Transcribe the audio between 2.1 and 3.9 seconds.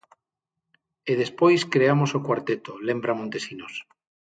o cuarteto, lembra Montesinos.